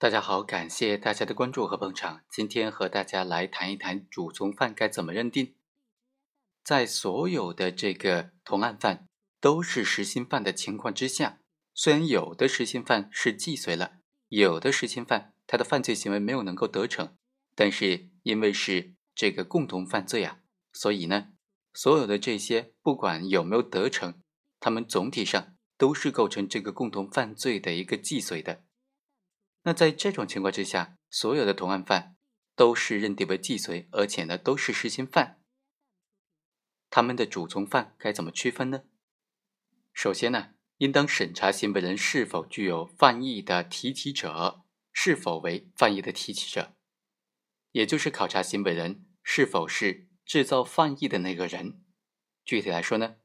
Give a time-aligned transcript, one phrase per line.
[0.00, 2.22] 大家好，感谢大家的关注和捧场。
[2.30, 5.56] 今天和大家来谈一谈主从犯该怎么认定。
[6.64, 9.06] 在所有的这个同案犯
[9.42, 11.40] 都是实行犯的情况之下，
[11.74, 17.14] 虽然有的实行犯是既遂了，有的实行犯他的犯罪行为没有能够得逞，
[17.54, 20.38] 但是因为是这个共同犯罪啊，
[20.72, 21.26] 所以呢，
[21.74, 24.14] 所有的这些不管有没有得逞，
[24.58, 28.62] 他们总体上都是构成这个共同犯罪的一个既遂的。
[29.62, 32.16] 那在这种情况之下，所有的同案犯
[32.54, 35.42] 都是认定为既遂，而且呢都是实行犯。
[36.88, 38.84] 他们的主从犯该怎么区分呢？
[39.92, 46.74] 首先呢，应当审查行为人是否具有犯意的提起者，是否为犯意的提起者，
[47.72, 51.84] 也就是考察行为人是否是制造犯意的那个人。
[52.44, 53.16] 具体来说呢，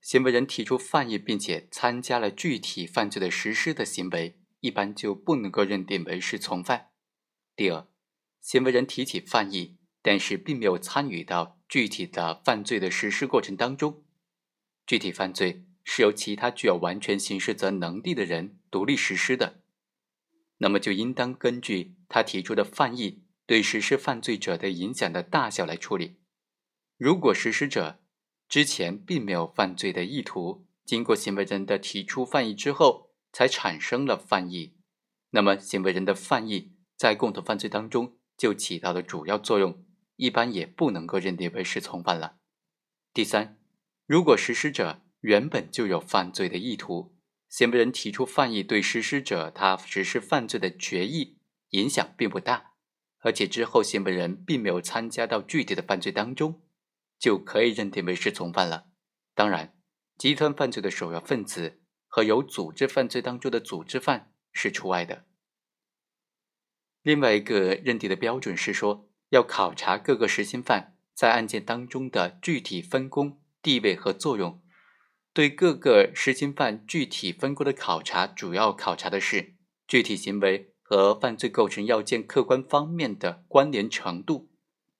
[0.00, 4.39] 行为人提出犯意，并且参加了具体犯罪的实施的行为。
[4.60, 6.90] 一般就不能够认定为是从犯。
[7.56, 7.86] 第二，
[8.40, 14.04] 行为人提起犯意，但是并没有参与到具体的犯罪的实施过程当中，
[14.86, 19.62] 具体犯罪是由其他具有完全刑事责能力的人独立实施的，
[20.58, 26.16] 那么就应当根据他提出的犯意对实施犯罪者的影响的大小来处理。
[26.96, 28.00] 如果实施者
[28.48, 34.76] 之前并没有犯罪的意图，经过行为人的提出犯意之后，才产生了犯意，
[35.30, 39.84] 那么行为人的犯意在共同犯罪当中就起到了主要作用，
[40.16, 42.36] 一般也不能够认定为是从犯了。
[43.12, 43.58] 第三，
[44.06, 47.16] 如果实施者原本就有犯罪的意图，
[47.48, 51.38] 行为人提出犯意对实施者他实施犯罪的决议
[51.70, 52.72] 影响并不大，
[53.20, 56.62] 而且之后行为人并没有参加到具体的犯罪当中，
[57.18, 58.86] 就可以认定为是从犯了。
[59.34, 59.76] 当然，
[60.18, 61.80] 集团犯罪的首要分子。
[62.12, 65.24] 和有组织犯罪当中的组织犯是除外的。
[67.02, 74.60] 另外一个认定的标准是说，要考察各个实行犯在案件当中的具体分工、地位和作用。
[75.32, 79.54] 对各个实行犯具体分工的考察，主要考察的是
[79.86, 84.50] 具体行为和犯罪构成要件客观方面的关联程度。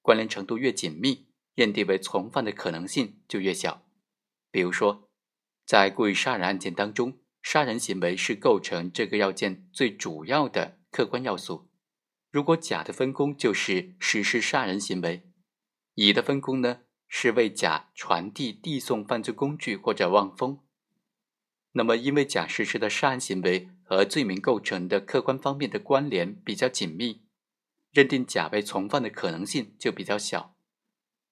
[0.00, 3.86] 关联程度越紧密，认定为从犯的可能性就越小。
[4.50, 5.03] 比如说。
[5.66, 11.70] 在故意杀人案件当中，杀人行为是构成这个要件最主要的客观要素。
[12.30, 15.30] 如果甲的分工就是实施杀人行为，
[15.94, 20.58] 乙的分工呢是为甲传递、递送犯罪工具或者望风，
[21.72, 27.22] 那么因为甲实施的杀人行为和罪名构成的客观方面的关联比较紧密，
[27.90, 30.56] 认定甲为从犯的可能性就比较小。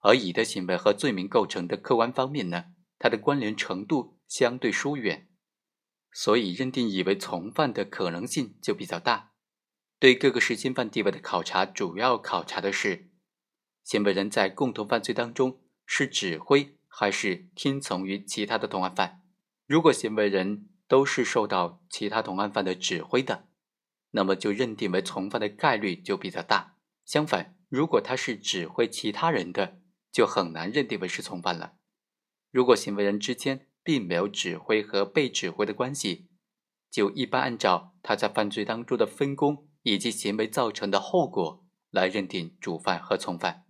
[0.00, 2.66] 而乙的行为和罪名构成的客观方面呢，
[2.98, 4.19] 它的关联程度。
[4.30, 5.26] 相对疏远，
[6.12, 9.32] 所以认定以为从犯的可能性就比较大。
[9.98, 13.10] 对各个实行犯地位的考察，主要考察的是
[13.82, 19.20] 行为人在共同犯罪当中是指挥还是听从于其他的同案犯。
[19.66, 23.48] 如果行为人都是受到其他同案犯的指挥的，
[24.12, 26.76] 那么就认定为从犯的概率就比较大。
[27.04, 29.80] 相反，如果他是指挥其他人的，
[30.12, 31.74] 就很难认定为是从犯了。
[32.52, 36.28] 如果行为人之间，并没有指挥和被指挥的关系，
[36.90, 43.64] 就一般按照他在犯罪当中的分工以及行为造成的后果来认定主犯和从犯。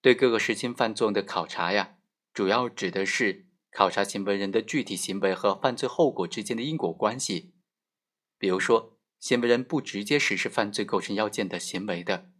[0.00, 1.96] 对各个实行犯作用的考察呀，
[2.32, 7.54] 主要指的是考察行为人的具体行为和犯罪后果之间的因果关系。
[8.38, 12.30] 比如说，行为人不直接实施犯罪构成要件的行为的，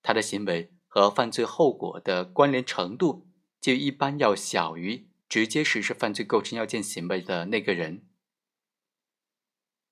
[0.00, 3.28] 他的行为和犯罪后果的关联程度
[3.60, 5.07] 就一般要小于。
[5.28, 8.06] 直接实施犯罪构成要件行为的那个人，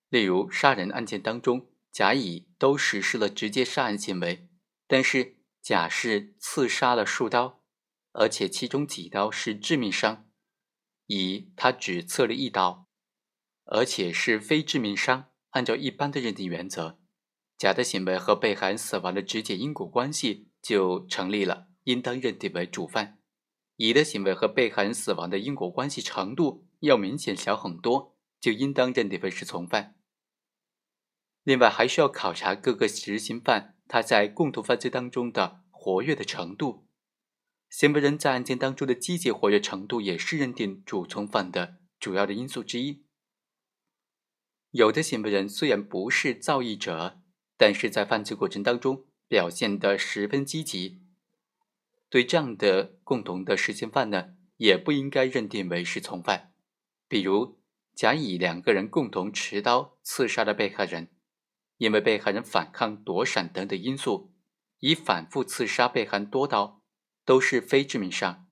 [0.08, 4.48] 例如杀人案件当中，甲、乙都实施了直接杀人行为，
[4.86, 7.62] 但是甲是刺杀了数刀，
[8.12, 10.30] 而且其中几刀是致命伤，
[11.06, 12.88] 乙他只刺了一刀，
[13.64, 15.30] 而且是非致命伤。
[15.50, 16.98] 按照一般的认定原则，
[17.56, 23.18] 甲的行为和被害人死亡的直接因果关系就成立了，应当认定为主犯。
[23.76, 29.96] 乙的行为和被害人死亡的因果关系程度要明显小很多，就应当认定为是从犯。
[31.42, 36.86] 另外，还需要考察各个实行犯他在共同犯罪当中的活跃的程度。
[37.68, 43.04] 行为人在案件当中的积极活跃程度也是认定主从犯的主要的因素之一。
[44.70, 47.20] 有的行为人虽然不是造诣者，
[47.56, 51.05] 但是在犯罪过程当中表现得十分积极。
[52.08, 56.52] 对这样的共同的实行犯呢，也不应该认定为是从犯。
[57.08, 57.58] 比如
[57.94, 61.08] 甲乙两个人共同持刀刺杀了被害人，
[61.78, 64.32] 因为被害人反抗、躲闪等等因素，
[64.80, 66.82] 乙反复刺杀被害人多刀，
[67.24, 68.46] 都是非致命伤。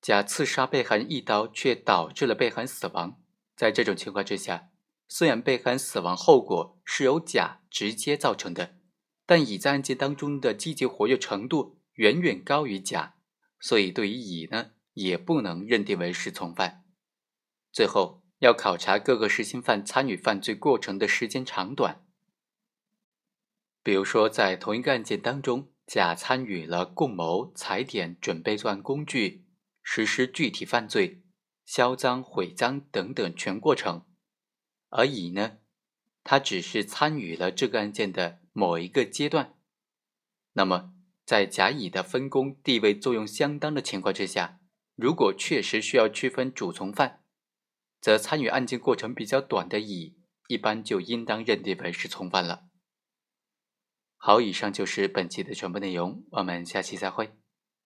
[0.00, 3.20] 甲刺杀被害人一刀，却导致了被害人死亡。
[3.56, 4.70] 在这种情况之下，
[5.08, 8.76] 虽然被害人死亡后果是由甲直接造成的，
[9.26, 13.16] 但乙在案件当中的积极活跃程度远远高于甲，
[13.58, 16.84] 所以对于乙呢，也不能认定为是从犯。
[17.72, 22.04] 最后要考察各个实行犯参与犯罪过程的时间长短。
[23.82, 29.46] 比如说，在同一个案件当中，甲参与了共谋、踩点、准备作案工具、
[29.82, 31.22] 实施具体犯罪、
[31.64, 34.04] 销赃、毁赃等等全过程，
[34.90, 35.58] 而乙呢，
[36.22, 39.58] 他只是参与了这个案件的某一个阶段。
[40.52, 40.92] 那么，
[41.30, 44.58] 在甲乙的分工地位作用相当的情况之下，
[44.96, 47.22] 如果确实需要区分主从犯，
[48.00, 50.18] 则参与案件过程比较短的乙，
[50.48, 52.64] 一般就应当认定为是从犯了。
[54.16, 57.39] 好，以上就是本期的全部内容，我们下期再会。